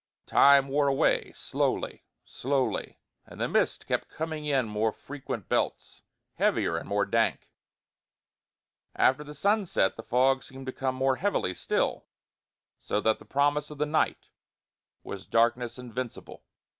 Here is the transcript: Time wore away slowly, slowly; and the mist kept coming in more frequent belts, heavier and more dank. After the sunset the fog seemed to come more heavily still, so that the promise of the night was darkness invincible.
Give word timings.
Time 0.25 0.67
wore 0.67 0.87
away 0.87 1.31
slowly, 1.35 2.03
slowly; 2.25 2.97
and 3.27 3.39
the 3.39 3.47
mist 3.47 3.85
kept 3.85 4.09
coming 4.09 4.47
in 4.47 4.67
more 4.67 4.91
frequent 4.91 5.47
belts, 5.47 6.01
heavier 6.33 6.75
and 6.75 6.89
more 6.89 7.05
dank. 7.05 7.51
After 8.95 9.23
the 9.23 9.35
sunset 9.35 9.97
the 9.97 10.01
fog 10.01 10.41
seemed 10.41 10.65
to 10.65 10.71
come 10.73 10.95
more 10.95 11.17
heavily 11.17 11.53
still, 11.53 12.07
so 12.79 12.99
that 12.99 13.19
the 13.19 13.25
promise 13.25 13.69
of 13.69 13.77
the 13.77 13.85
night 13.85 14.29
was 15.03 15.23
darkness 15.27 15.77
invincible. 15.77 16.41